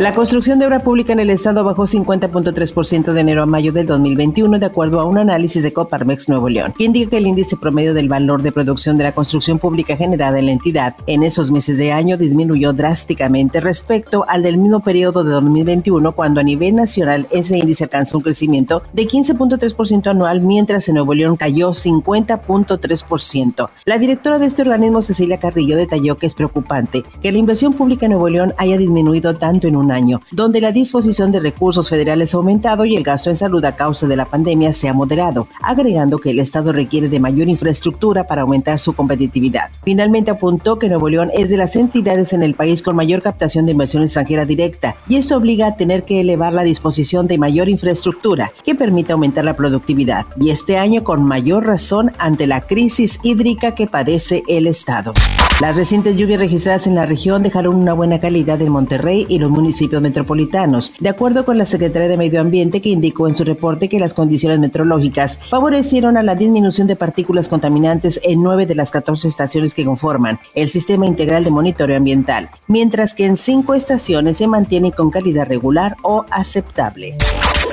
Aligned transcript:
La 0.00 0.14
construcción 0.14 0.58
de 0.58 0.64
obra 0.64 0.80
pública 0.80 1.12
en 1.12 1.20
el 1.20 1.28
Estado 1.28 1.62
bajó 1.62 1.82
50.3% 1.82 3.12
de 3.12 3.20
enero 3.20 3.42
a 3.42 3.46
mayo 3.46 3.70
del 3.70 3.86
2021, 3.86 4.58
de 4.58 4.64
acuerdo 4.64 4.98
a 4.98 5.04
un 5.04 5.18
análisis 5.18 5.62
de 5.62 5.74
Coparmex 5.74 6.26
Nuevo 6.30 6.48
León, 6.48 6.72
que 6.74 6.84
indica 6.84 7.10
que 7.10 7.18
el 7.18 7.26
índice 7.26 7.58
promedio 7.58 7.92
del 7.92 8.08
valor 8.08 8.40
de 8.40 8.50
producción 8.50 8.96
de 8.96 9.04
la 9.04 9.12
construcción 9.12 9.58
pública 9.58 9.98
generada 9.98 10.38
en 10.38 10.46
la 10.46 10.52
entidad 10.52 10.96
en 11.06 11.22
esos 11.22 11.50
meses 11.50 11.76
de 11.76 11.92
año 11.92 12.16
disminuyó 12.16 12.72
drásticamente 12.72 13.60
respecto 13.60 14.24
al 14.26 14.42
del 14.42 14.56
mismo 14.56 14.80
periodo 14.80 15.22
de 15.22 15.32
2021, 15.32 16.12
cuando 16.12 16.40
a 16.40 16.44
nivel 16.44 16.76
nacional 16.76 17.26
ese 17.30 17.58
índice 17.58 17.84
alcanzó 17.84 18.16
un 18.16 18.22
crecimiento 18.22 18.82
de 18.94 19.06
15.3% 19.06 20.06
anual, 20.06 20.40
mientras 20.40 20.88
en 20.88 20.94
Nuevo 20.94 21.12
León 21.12 21.36
cayó 21.36 21.72
50.3%. 21.72 23.68
La 23.84 23.98
directora 23.98 24.38
de 24.38 24.46
este 24.46 24.62
organismo, 24.62 25.02
Cecilia 25.02 25.38
Carrillo, 25.38 25.76
detalló 25.76 26.16
que 26.16 26.24
es 26.24 26.32
preocupante 26.32 27.04
que 27.20 27.32
la 27.32 27.36
inversión 27.36 27.74
pública 27.74 28.06
en 28.06 28.12
Nuevo 28.12 28.30
León 28.30 28.54
haya 28.56 28.78
disminuido 28.78 29.34
tanto 29.34 29.68
en 29.68 29.76
un 29.76 29.89
año, 29.90 30.20
donde 30.30 30.60
la 30.60 30.72
disposición 30.72 31.32
de 31.32 31.40
recursos 31.40 31.88
federales 31.88 32.34
ha 32.34 32.38
aumentado 32.38 32.84
y 32.84 32.96
el 32.96 33.02
gasto 33.02 33.30
en 33.30 33.36
salud 33.36 33.64
a 33.64 33.76
causa 33.76 34.06
de 34.06 34.16
la 34.16 34.24
pandemia 34.24 34.72
se 34.72 34.88
ha 34.88 34.92
moderado, 34.92 35.48
agregando 35.62 36.18
que 36.18 36.30
el 36.30 36.38
Estado 36.38 36.72
requiere 36.72 37.08
de 37.08 37.20
mayor 37.20 37.48
infraestructura 37.48 38.26
para 38.26 38.42
aumentar 38.42 38.78
su 38.78 38.92
competitividad. 38.94 39.70
Finalmente 39.82 40.30
apuntó 40.30 40.78
que 40.78 40.88
Nuevo 40.88 41.08
León 41.08 41.30
es 41.34 41.48
de 41.50 41.56
las 41.56 41.76
entidades 41.76 42.32
en 42.32 42.42
el 42.42 42.54
país 42.54 42.82
con 42.82 42.96
mayor 42.96 43.22
captación 43.22 43.66
de 43.66 43.72
inversión 43.72 44.02
extranjera 44.02 44.44
directa 44.44 44.96
y 45.08 45.16
esto 45.16 45.36
obliga 45.36 45.66
a 45.66 45.76
tener 45.76 46.04
que 46.04 46.20
elevar 46.20 46.52
la 46.52 46.62
disposición 46.62 47.26
de 47.26 47.38
mayor 47.38 47.68
infraestructura 47.68 48.52
que 48.64 48.74
permita 48.74 49.14
aumentar 49.14 49.44
la 49.44 49.54
productividad 49.54 50.26
y 50.40 50.50
este 50.50 50.76
año 50.78 51.04
con 51.04 51.24
mayor 51.24 51.66
razón 51.66 52.12
ante 52.18 52.46
la 52.46 52.62
crisis 52.62 53.18
hídrica 53.22 53.74
que 53.74 53.86
padece 53.86 54.42
el 54.48 54.66
Estado. 54.66 55.12
Las 55.60 55.76
recientes 55.76 56.16
lluvias 56.16 56.40
registradas 56.40 56.86
en 56.86 56.94
la 56.94 57.06
región 57.06 57.42
dejaron 57.42 57.74
una 57.74 57.92
buena 57.92 58.18
calidad 58.18 58.60
en 58.62 58.72
Monterrey 58.72 59.26
y 59.28 59.38
los 59.38 59.50
municipios 59.50 59.79
metropolitanos, 59.88 60.92
de 61.00 61.08
acuerdo 61.08 61.44
con 61.44 61.56
la 61.56 61.64
Secretaría 61.64 62.08
de 62.08 62.16
Medio 62.16 62.40
Ambiente 62.40 62.80
que 62.80 62.90
indicó 62.90 63.28
en 63.28 63.34
su 63.34 63.44
reporte 63.44 63.88
que 63.88 63.98
las 63.98 64.12
condiciones 64.12 64.58
meteorológicas 64.58 65.38
favorecieron 65.48 66.16
a 66.16 66.22
la 66.22 66.34
disminución 66.34 66.86
de 66.86 66.96
partículas 66.96 67.48
contaminantes 67.48 68.20
en 68.22 68.42
nueve 68.42 68.66
de 68.66 68.74
las 68.74 68.90
14 68.90 69.26
estaciones 69.26 69.74
que 69.74 69.84
conforman 69.84 70.38
el 70.54 70.68
Sistema 70.68 71.06
Integral 71.06 71.44
de 71.44 71.50
Monitoreo 71.50 71.96
Ambiental, 71.96 72.50
mientras 72.66 73.14
que 73.14 73.24
en 73.24 73.36
cinco 73.36 73.74
estaciones 73.74 74.36
se 74.36 74.46
mantiene 74.46 74.92
con 74.92 75.10
calidad 75.10 75.46
regular 75.46 75.96
o 76.02 76.26
aceptable. 76.30 77.16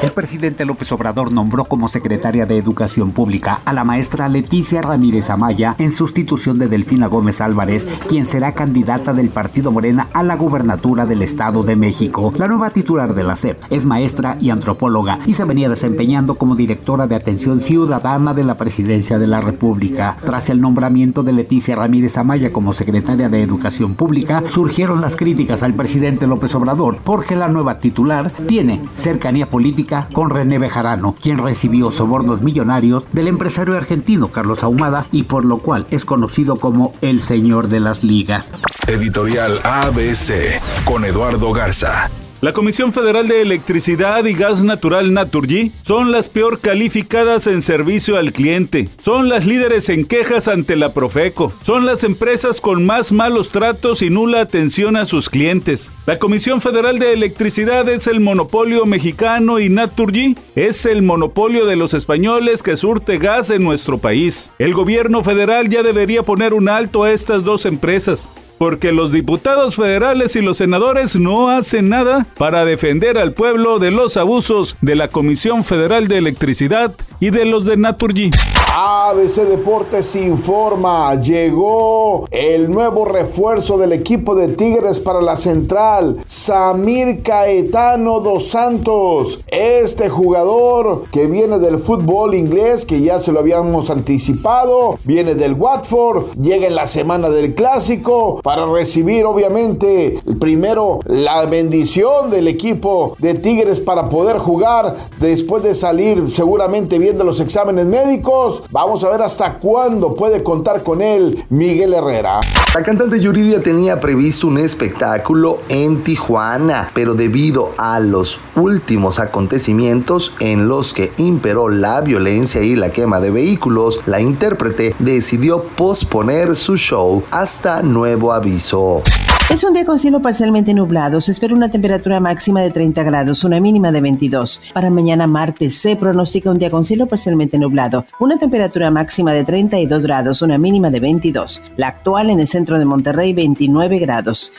El 0.04 0.12
presidente 0.12 0.64
López 0.64 0.92
Obrador 0.92 1.34
nombró 1.34 1.66
como 1.66 1.88
secretaria 1.88 2.46
de 2.46 2.58
Educación 2.58 3.14
Pública 3.14 3.62
a 3.66 3.74
la 3.74 3.84
maestra 3.84 4.30
Leticia 4.30 4.80
Ramírez 4.84 5.32
Amaya 5.32 5.76
en 5.80 5.92
sustitución 5.92 6.60
de 6.60 6.68
Delfina 6.68 7.08
Gómez 7.08 7.42
Álvarez, 7.42 7.88
quien 8.08 8.28
será 8.28 8.52
candidata 8.52 9.14
del 9.14 9.30
Partido 9.30 9.72
Morena 9.72 10.08
a 10.14 10.22
la 10.22 10.36
gubernatura 10.36 11.08
del 11.08 11.24
Estado 11.24 11.64
de 11.64 11.76
México. 11.76 12.32
La 12.38 12.48
nueva 12.48 12.70
titular 12.70 13.16
de 13.16 13.24
la 13.24 13.36
SEP 13.36 13.60
es 13.72 13.86
maestra 13.86 14.38
y 14.40 14.52
antropóloga 14.52 15.18
y 15.26 15.34
se 15.34 15.46
venía 15.46 15.68
desempeñando 15.68 16.36
como 16.36 16.56
directora 16.56 17.08
de 17.08 17.16
Atención 17.16 17.60
Ciudadana 17.60 18.36
de 18.36 18.44
la 18.44 18.56
Presidencia 18.56 19.18
de 19.18 19.28
la 19.28 19.42
República. 19.42 20.16
Tras 20.24 20.52
el 20.52 20.62
nombramiento 20.62 21.24
de 21.24 21.34
Leticia 21.34 21.76
Ramírez 21.76 22.20
Amaya 22.20 22.54
como 22.54 22.74
secretaria 22.74 23.30
de 23.30 23.42
Educación 23.42 23.96
Pública, 23.96 24.44
surgieron 24.52 25.02
las 25.02 25.16
críticas 25.16 25.64
al 25.64 25.74
presidente 25.74 26.28
López 26.28 26.54
Obrador 26.54 27.00
porque 27.04 27.36
la 27.36 27.48
nueva 27.48 27.80
titular 27.80 28.32
tiene 28.48 28.84
cercanía 28.94 29.50
política 29.50 29.87
con 30.14 30.30
René 30.30 30.60
Bejarano, 30.60 31.16
quien 31.22 31.38
recibió 31.38 31.92
sobornos 31.92 32.42
millonarios 32.42 33.08
del 33.14 33.28
empresario 33.28 33.76
argentino 33.78 34.28
Carlos 34.30 34.64
Ahumada 34.64 35.06
y 35.12 35.24
por 35.24 35.46
lo 35.46 35.60
cual 35.60 35.88
es 35.92 36.06
conocido 36.06 36.58
como 36.58 36.94
el 37.02 37.22
señor 37.22 37.70
de 37.70 37.80
las 37.80 38.04
ligas. 38.04 38.64
Editorial 38.88 39.60
ABC 39.64 40.62
con 40.86 41.06
Eduardo 41.06 41.52
Garza. 41.54 42.10
La 42.40 42.54
Comisión 42.54 42.94
Federal 42.94 43.28
de 43.28 43.42
Electricidad 43.42 44.24
y 44.26 44.34
Gas 44.36 44.64
Natural 44.64 45.12
Naturgy 45.12 45.72
son 45.82 46.12
las 46.12 46.30
peor 46.30 46.60
calificadas 46.60 47.48
en 47.48 47.64
servicio 47.64 48.16
al 48.16 48.32
cliente, 48.32 48.90
son 49.02 49.28
las 49.28 49.44
líderes 49.48 49.90
en 49.90 50.06
quejas 50.06 50.48
ante 50.48 50.76
la 50.76 50.94
Profeco, 50.94 51.52
son 51.64 51.88
las 51.88 52.04
empresas 52.04 52.62
con 52.62 52.86
más 52.86 53.12
malos 53.12 53.50
tratos 53.50 54.04
y 54.04 54.12
nula 54.12 54.42
atención 54.42 54.98
a 54.98 55.06
sus 55.06 55.32
clientes. 55.32 55.90
La 56.06 56.20
Comisión 56.20 56.62
Federal 56.62 57.00
de 57.00 57.12
Electricidad 57.12 57.90
es 57.90 58.06
el 58.06 58.20
monopolio 58.20 58.86
mexicano 58.86 59.60
y 59.60 59.70
Naturgy 59.70 60.38
es 60.56 60.86
el 60.86 61.02
monopolio 61.02 61.66
de 61.66 61.76
los 61.76 61.96
españoles 61.96 62.62
que 62.62 62.76
surte 62.76 63.18
gas 63.18 63.50
en 63.50 63.64
nuestro 63.64 63.98
país. 63.98 64.52
El 64.60 64.76
gobierno 64.76 65.24
federal 65.24 65.70
ya 65.70 65.82
debería 65.82 66.22
poner 66.22 66.54
un 66.54 66.70
alto 66.70 67.04
a 67.04 67.12
estas 67.12 67.44
dos 67.44 67.66
empresas 67.66 68.30
porque 68.58 68.92
los 68.92 69.12
diputados 69.12 69.76
federales 69.76 70.36
y 70.36 70.42
los 70.42 70.58
senadores 70.58 71.16
no 71.18 71.50
hacen 71.50 71.90
nada 71.90 72.26
para 72.38 72.66
defender 72.66 73.18
al 73.18 73.34
pueblo 73.34 73.80
de 73.80 73.92
los 73.92 74.18
abusos 74.18 74.78
de 74.82 74.96
la 74.96 75.08
Comisión 75.08 75.64
Federal 75.64 76.08
de 76.08 76.18
Electricidad 76.18 76.94
y 77.20 77.30
de 77.30 77.46
los 77.46 77.66
de 77.66 77.78
Naturgy. 77.78 78.32
ABC 78.80 79.48
Deportes 79.48 80.16
informa, 80.16 81.16
llegó 81.16 82.28
el 82.30 82.70
nuevo 82.70 83.06
refuerzo 83.06 83.80
del 83.80 83.92
equipo 83.92 84.36
de 84.36 84.50
Tigres 84.50 85.00
para 85.00 85.20
la 85.20 85.36
central, 85.36 86.18
Samir 86.28 87.24
Caetano 87.24 88.20
dos 88.20 88.50
Santos. 88.50 89.40
Este 89.48 90.10
jugador 90.10 91.06
que 91.12 91.26
viene 91.26 91.58
del 91.58 91.80
fútbol 91.80 92.36
inglés, 92.36 92.86
que 92.86 93.02
ya 93.02 93.18
se 93.18 93.32
lo 93.32 93.40
habíamos 93.40 93.90
anticipado, 93.90 95.00
viene 95.06 95.34
del 95.34 95.56
Watford, 95.56 96.36
llega 96.40 96.68
en 96.68 96.76
la 96.76 96.86
semana 96.86 97.32
del 97.32 97.56
clásico 97.56 98.42
para 98.44 98.68
recibir 98.68 99.26
obviamente 99.26 100.22
primero 100.40 101.00
la 101.06 101.46
bendición 101.46 102.30
del 102.30 102.48
equipo 102.48 103.16
de 103.18 103.34
Tigres 103.34 103.80
para 103.80 104.08
poder 104.08 104.38
jugar 104.38 104.98
después 105.20 105.64
de 105.64 105.74
salir 105.74 106.30
seguramente 106.30 107.00
bien 107.00 107.07
de 107.16 107.24
los 107.24 107.40
exámenes 107.40 107.86
médicos 107.86 108.64
Vamos 108.72 109.04
a 109.04 109.10
ver 109.10 109.22
hasta 109.22 109.54
cuándo 109.54 110.14
puede 110.14 110.44
contar 110.44 110.84
con 110.84 111.02
él 111.02 111.46
Miguel 111.50 111.94
Herrera. 111.94 112.42
La 112.74 112.84
cantante 112.84 113.20
Yuridia 113.20 113.62
tenía 113.62 114.00
previsto 114.00 114.48
un 114.48 114.58
espectáculo 114.58 115.60
en 115.70 116.04
Tijuana, 116.04 116.90
pero 116.94 117.14
debido 117.14 117.72
a 117.78 118.00
los 118.00 118.40
últimos 118.56 119.20
acontecimientos 119.20 120.34
en 120.40 120.68
los 120.68 120.94
que 120.94 121.12
imperó 121.18 121.70
la 121.70 122.02
violencia 122.02 122.62
y 122.62 122.76
la 122.76 122.92
quema 122.92 123.20
de 123.20 123.32
vehículos, 123.32 124.00
la 124.06 124.22
intérprete 124.22 124.96
decidió 125.00 125.64
posponer 125.64 126.56
su 126.56 126.78
show 126.78 127.24
hasta 127.32 127.82
nuevo 127.82 128.34
aviso. 128.34 129.02
Es 129.50 129.64
un 129.64 129.74
día 129.74 129.86
con 129.86 129.98
cielo 129.98 130.20
parcialmente 130.20 130.74
nublado. 130.74 131.22
Se 131.22 131.32
espera 131.32 131.56
una 131.56 131.72
temperatura 131.72 132.20
máxima 132.20 132.62
de 132.62 132.70
30 132.70 133.02
grados, 133.04 133.46
una 133.46 133.62
mínima 133.62 133.94
de 133.94 134.02
22. 134.02 134.62
Para 134.74 134.90
mañana 134.90 135.26
martes 135.26 135.78
se 135.78 135.96
pronostica 135.96 136.52
un 136.52 136.60
día 136.60 136.70
con 136.70 136.84
cielo 136.84 137.06
parcialmente 137.06 137.58
nublado. 137.58 138.06
Una 138.20 138.38
temperatura 138.38 138.92
máxima 138.92 139.32
de 139.32 139.46
32 139.46 140.04
grados, 140.04 140.42
una 140.42 140.58
mínima 140.58 140.90
de 140.90 141.00
22. 141.00 141.64
La 141.78 141.88
actual 141.88 142.30
en 142.30 142.42
el 142.42 142.48
centro 142.48 142.78
de 142.78 142.84
Monterrey, 142.84 143.32
29 143.32 144.00
grados. 144.00 144.52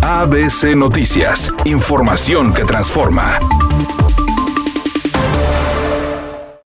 ABC 0.00 0.74
Noticias. 0.74 1.52
Información 1.66 2.54
que 2.54 2.64
transforma. 2.64 3.38